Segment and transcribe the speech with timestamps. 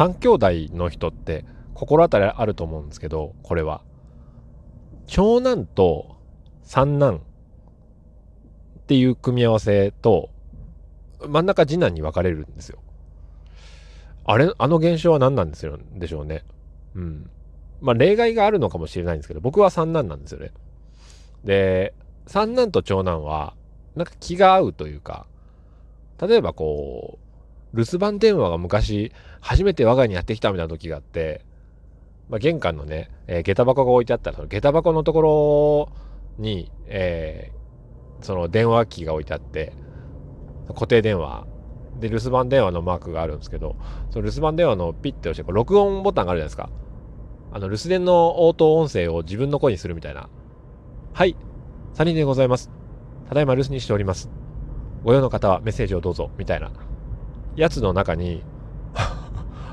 [0.00, 1.44] 3兄弟の人って
[1.74, 3.82] 心当たりあると思うんですけど、これは。
[5.06, 6.16] 長男と
[6.62, 7.20] 三男っ
[8.86, 10.30] ていう組み合わせと、
[11.28, 12.78] 真ん中次男に分かれるんですよ。
[14.24, 16.44] あれ、あの現象は何なんですよ、でしょうね。
[16.94, 17.30] うん。
[17.82, 20.50] まあ例外があるのかもしれないんですけど、僕は三男なんですよね。
[21.44, 21.92] で、
[22.26, 23.52] 三男と長男は、
[23.96, 25.26] なんか気が合うというか、
[26.26, 31.44] 例えばこう、留守番電話が昔、初めて我が家にやってきたみたいな時があって、
[32.28, 35.90] まあ、玄関のね、えー、下駄箱が置いてあったら、その下駄箱のとこ
[36.38, 39.72] ろに、えー、その電話機が置いてあって、
[40.68, 41.46] 固定電話
[41.98, 43.76] で留守番電話のマークがあるんですけど、
[44.10, 46.70] その留守番電話のピッて押して、こ録音ボタンがあるじゃないですか。
[47.52, 50.28] あの、留守電の応答音声を自分の声にするみたいな。
[51.12, 51.36] はい、
[51.94, 52.70] 3人でございます。
[53.28, 54.30] ただいま留守にしております。
[55.02, 56.70] ご用の方はメッセージをどうぞ、みたいな。
[57.56, 58.44] やつの中に、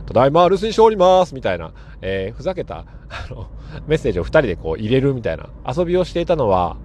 [0.07, 3.47] ただいま留守にしておりますみたいな、えー、ふざけた、あの、
[3.87, 6.77] メッセージを2人でこう入れるみたいな遊びをしていたのは、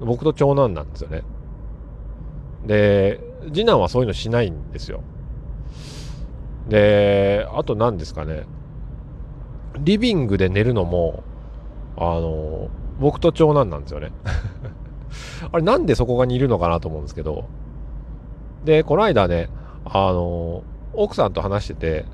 [0.00, 1.22] 僕と長男なんですよね。
[2.66, 3.20] で、
[3.52, 5.02] 次男はそういうのしないんですよ。
[6.68, 8.44] で、あと何ですかね。
[9.80, 11.24] リビングで寝るのも、
[11.96, 12.70] あの、
[13.00, 14.12] 僕と長男なんですよね。
[15.50, 17.46] あれなんでそこが似るのかなと思うんですけど。
[18.64, 19.48] で、この間ね、
[19.84, 20.62] あの、
[20.96, 22.04] 奥さんと話してて、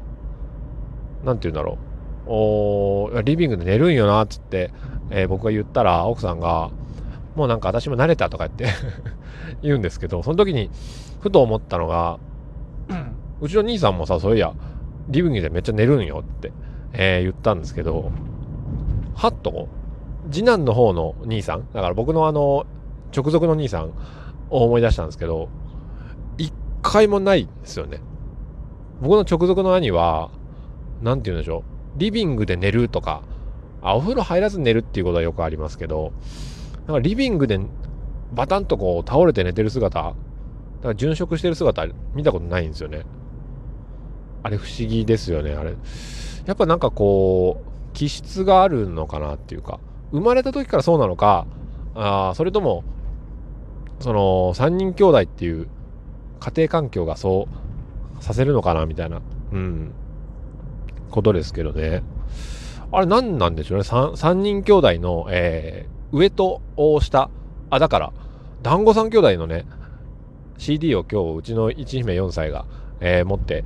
[1.24, 1.90] なんて言うんだろう。
[2.32, 4.72] おリビングで寝るんよな、っつって、
[5.10, 6.70] えー、僕が言ったら、奥さんが、
[7.34, 8.66] もうなんか私も慣れたとか言って
[9.62, 10.70] 言うんですけど、その時に、
[11.20, 12.18] ふと思ったのが、
[13.40, 14.52] うちの兄さんもさ、そういや、
[15.08, 16.52] リビングでめっちゃ寝るんよって、
[16.92, 18.10] えー、言ったんですけど、
[19.14, 19.68] はっと、
[20.30, 22.66] 次男の方の兄さん、だから僕のあの、
[23.16, 23.92] 直属の兄さん
[24.50, 25.48] を思い出したんですけど、
[26.38, 28.00] 一回もないんですよね。
[29.00, 30.30] 僕の直属の兄は、
[31.02, 31.64] なんて言うんでしょ
[31.96, 31.98] う。
[31.98, 33.22] リビングで寝るとか、
[33.82, 36.12] あ、お風呂入らず寝るっていうことはよくありますけど、
[36.86, 37.58] なんかリビングで
[38.32, 40.16] バタンとこう倒れて寝てる姿、だか
[40.82, 43.04] ら殉職してる姿見たことないんですよね。
[44.42, 45.74] あれ不思議ですよね、あれ。
[46.46, 49.80] やっぱなんかこう、気質があるのかなっていうか、
[50.12, 51.46] 生まれた時からそうなのか、
[51.94, 52.84] あそれとも、
[53.98, 55.68] その、3人兄弟っていう
[56.38, 57.69] 家庭環境がそう
[58.20, 59.20] させるのかなみたいな、
[59.52, 59.92] うん、
[61.10, 62.02] ことですけどね。
[62.92, 63.82] あれ何なんでしょうね。
[63.82, 66.60] 3, 3人兄弟の、えー、上と
[67.00, 67.30] 下。
[67.70, 68.12] あ、だから、
[68.62, 69.64] 団子三兄弟のね、
[70.58, 72.66] CD を今日うちの一姫4歳が、
[73.00, 73.64] えー、持って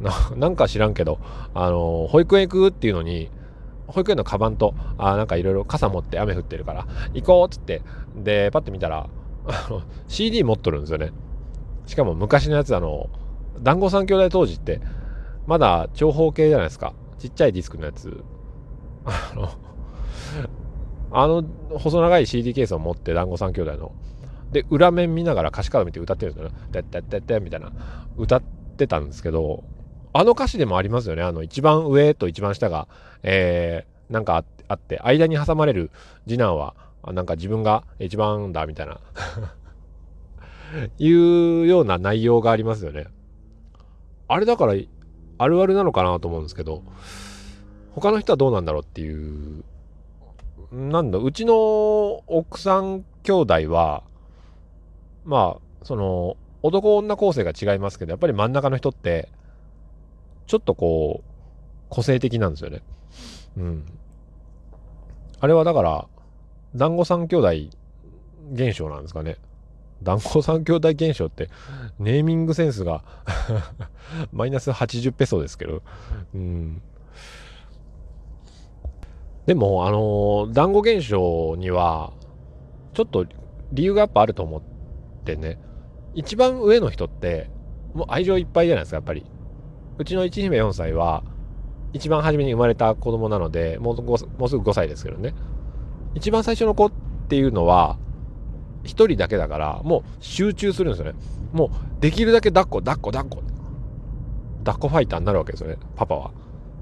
[0.00, 1.18] な、なんか知らんけど、
[1.54, 3.30] あのー、保育園行くっていうのに、
[3.86, 7.82] 保育園のカバンと、あなんかいろいろ傘持って雨降ってるから、行こうっつって、
[8.16, 9.08] で、パッて見たら、
[10.08, 11.12] CD 持っとるんですよね。
[11.86, 13.08] しかも昔のやつ、あの、
[13.60, 14.80] 団子三兄弟当時って、
[15.46, 16.94] まだ長方形じゃないですか。
[17.18, 18.22] ちっちゃいディスクのやつ。
[19.04, 19.50] あの、
[21.10, 21.44] あの
[21.78, 23.92] 細長い CD ケースを持って団子三兄弟の。
[24.52, 26.56] で、裏面見ながら歌詞カード見て歌ってるんですよね。
[26.72, 27.72] てってってみたいな。
[28.16, 28.42] 歌っ
[28.76, 29.64] てたんですけど、
[30.12, 31.22] あの歌詞でもありますよね。
[31.22, 32.88] あの一番上と一番下が、
[33.22, 35.90] えー、なんかあって、間に挟まれる
[36.26, 36.74] 次男は、
[37.12, 38.98] なんか自分が一番だみたいな
[40.98, 43.06] いうような内容がありますよね。
[44.28, 44.74] あれだから、
[45.38, 46.82] あるあるなのかなと思うんですけど、
[47.92, 49.64] 他の人はどうなんだろうっていう、
[50.72, 51.54] なんだ、うちの
[52.26, 54.02] 奥さん兄弟は、
[55.24, 59.28] まあ、その、男女構成が違いますけど、やっぱり真ん中の人って、
[60.46, 61.30] ちょっとこう、
[61.88, 62.82] 個性的なんですよね。
[63.56, 63.84] うん。
[65.40, 66.06] あれはだから、
[66.74, 67.48] 団子三兄弟
[68.52, 69.36] 現象なんですかね。
[70.02, 71.48] 団子三兄弟現象って、
[71.98, 73.02] ネーミングセンスが
[74.32, 75.82] マイナス80ペソですけど、
[76.34, 76.82] うん。
[79.46, 82.12] でも、あのー、団子現象には、
[82.94, 83.26] ちょっと
[83.72, 84.62] 理由がやっぱあると思っ
[85.24, 85.58] てね、
[86.14, 87.50] 一番上の人って、
[87.94, 89.24] もう愛情いっぱいじゃないですか、やっぱり。
[89.98, 91.22] うちの一姫4歳は、
[91.92, 94.26] 一番初めに生まれた子供なので、もうもうす
[94.58, 95.34] ぐ5歳ですけどね。
[96.14, 96.92] 一番最初の子っ
[97.28, 97.98] ていうのは、
[98.86, 101.18] 一人だけだから、もう集中するんですよね。
[101.52, 103.42] もう、できるだけ抱っこ、抱っこ、抱っこ。
[104.64, 106.30] 抱っこファイターになるわけですよね、パパは。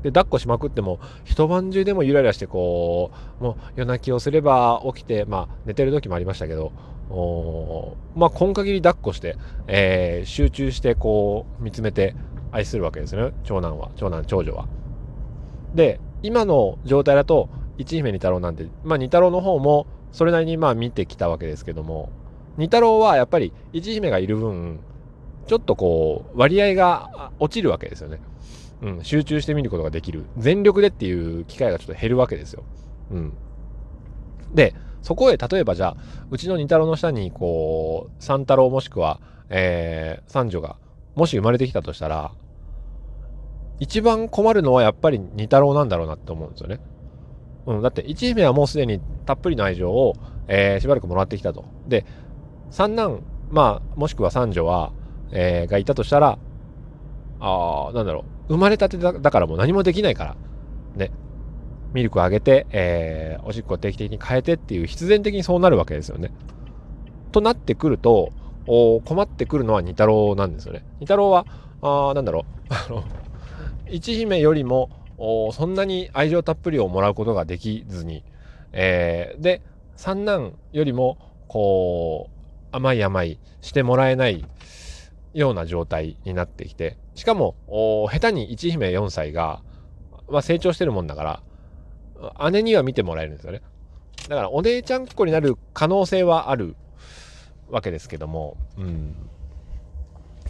[0.03, 3.11] で、抱っこしまくっても、一晩中でもゆらゆらして、こ
[3.41, 6.73] う、もう夜泣きをすれば起きて、まあ、寝てる時もありましたけど、
[8.15, 9.37] まあ、今限り抱っこして、
[9.67, 12.15] えー、集中して、こう、見つめて
[12.53, 14.67] 愛するわけですよね、長男は、長男、長女は。
[15.75, 22.09] で、今の状態だと、一姫二太郎なんて、まあ、二太郎の方も、それなりにまあ見てきたわけですけども、
[22.57, 24.79] 二太郎はやっぱり一姫がいる分、
[25.49, 28.21] ちょっとこう、割合が落ちるわけですよね。
[28.81, 30.25] うん、集中して見ることができる。
[30.39, 32.63] 全力でっていう機会がちょっと減るわけですよ。
[33.11, 33.33] うん。
[34.55, 34.73] で、
[35.03, 35.97] そこへ例えばじゃあ、
[36.31, 40.77] うちの二太郎の下に、こう、三太郎もしくは、えー、三女が、
[41.17, 42.31] もし生まれてきたとしたら、
[43.81, 46.79] 一番困るのはやっぱり二太郎なんだろうなって思うんですよね。
[47.67, 50.15] うん、だって一姫はもうすでにたっぷりの愛情を、
[50.49, 51.65] えー、しばらくもらってきたと。
[51.87, 52.05] で、
[52.71, 54.93] 三男、まあ、もしくは三女は、
[55.31, 56.39] えー、がいたとしたら、
[57.41, 60.37] ああ、なんだろう、生まれたてだからもう何もできないから、
[60.97, 61.11] ね、
[61.93, 66.33] ミルクをあげて、えー、おしっこを定期的に変えてっていう必然的にそうなるわけですよね。
[67.33, 68.33] となってくると、
[68.67, 70.85] お困ってくるのは二太郎なんですよね。
[71.01, 71.47] 二太郎は、
[71.83, 73.05] あなんだろう、あの、
[73.89, 78.25] 一姫よりもおそんなに愛情たっぷりをもらうことができずに、
[78.73, 79.63] えー、で
[79.97, 81.19] 三男よりも
[81.49, 82.31] こ
[82.73, 84.45] う甘い甘いしてもらえない
[85.33, 86.99] ような状態になってきて。
[87.15, 87.55] しかも
[88.11, 89.63] 下手に一姫4歳が、
[90.29, 91.43] まあ、成長してるもんだか
[92.37, 93.63] ら姉には見てもらえるんですよね。
[94.29, 96.77] だからお姉ちゃんっ子になる可能性はある
[97.69, 99.15] わけですけども、うん、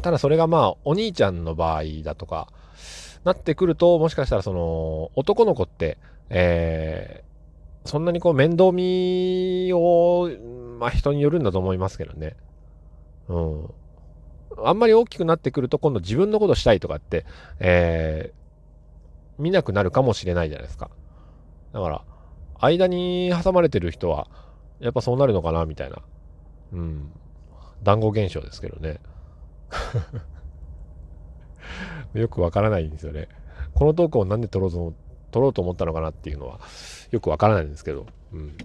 [0.01, 2.49] ただそれがまあお兄ちゃんの場合だとか
[3.25, 5.99] なってくると、もしかしたらその、男の子って、
[6.31, 10.31] えー、そんなにこう面倒見を、
[10.79, 12.37] まあ人によるんだと思いますけどね。
[13.29, 13.71] うん。
[14.65, 17.27] あんまり大きくなってくると今度自分のことしたいとかって、
[17.59, 20.91] えー、見なくなるかもしれないじゃないですか。
[21.73, 22.05] だから、
[22.61, 24.29] 間に挟まれてる人は、
[24.81, 26.03] やっぱそうなるのかな、みたいな。
[26.73, 27.11] うん。
[27.83, 29.01] 団子現象ですけどね。
[32.15, 33.29] よくわからないんですよね。
[33.75, 34.95] このトークをなんで撮ろうと、
[35.31, 36.61] 撮ろうと思ったのかなっていうのは、
[37.11, 38.57] よくわからないんですけど、うん。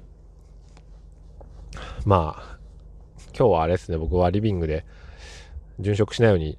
[2.05, 2.59] まあ、
[3.37, 4.85] 今日はあれですね、僕はリビングで
[5.79, 6.57] 殉職しないように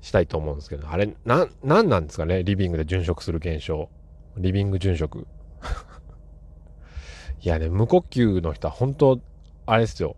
[0.00, 3.88] したいと思うんですけど、あれ、な、なんなんですかね、リビングで殉職する現象。
[4.36, 5.26] リビング殉職。
[7.40, 9.20] いやね、無呼吸の人は本当、
[9.66, 10.16] あれですよ。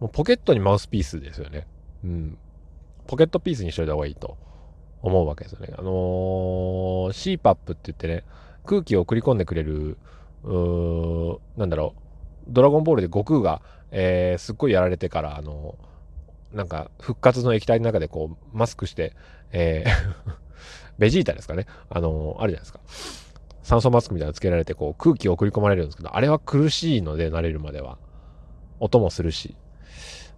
[0.00, 1.66] もうポケットにマウスピースですよね。
[2.04, 2.38] うん。
[3.06, 4.36] ポケットピースにしといた方がいいと。
[5.04, 5.68] 思うわけですよね。
[5.78, 8.24] あのー、CPAP って言ってね、
[8.64, 9.98] 空気を送り込んでくれる、
[10.44, 12.00] うーなんだろう、
[12.48, 13.60] ドラゴンボールで悟空が、
[13.90, 19.14] えー、すっごいやられてから、あのー、なんか復活の液体の中でこう、マスクして、
[19.52, 20.34] えー
[20.96, 21.66] ベジータですかね。
[21.90, 22.80] あのー、あるじゃないですか。
[23.64, 27.98] 酸素マスクみたいなのつけられて、こう、空気を送り込まれるんですけど、あれは苦しいので、慣れるまでは。
[28.78, 29.56] 音もするし。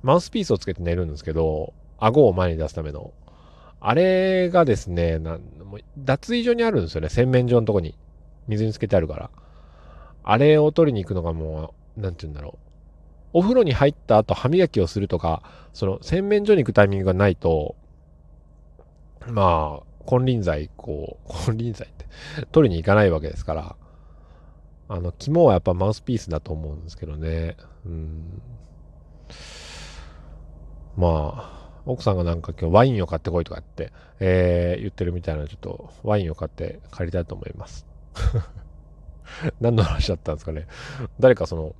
[0.02, 3.12] マウスピースをつけて寝るんですけど、顎を前に出すための。
[3.88, 7.08] あれがですね、なんも脱衣所にあるんですよね。
[7.08, 7.96] 洗面所のとこに。
[8.48, 9.30] 水につけてあるから。
[10.24, 12.58] あれを取りに行くのがもう、なんて言うんだろ
[13.32, 13.38] う。
[13.38, 17.76] お風呂に入った後歯磨きをするとか、その洗面所に行くタイミングがないと、
[19.28, 22.06] まあ、金輪際、こう、 金輪際って
[22.50, 23.76] 取りに行かないわけですから、
[24.88, 27.56] あの、肝はやっぱマウスピースだと思うんですけどね。
[27.84, 28.42] うん。
[30.96, 37.86] まあ、奥さんがなんか今日ワインを買ってこいとかって、えー、言ってるみたいな、ちょっとワインを買って借りたいと思います。
[39.60, 40.66] 何の話だったんですかね。
[41.20, 41.74] 誰かその、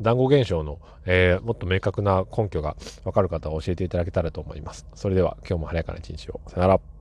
[0.00, 4.86] 団子現象の、えー、もっと明確な根拠がわかる方は教えていただけたらと思います。
[4.94, 6.40] それでは今日も晴れやかな一日を。
[6.48, 6.99] さよなら。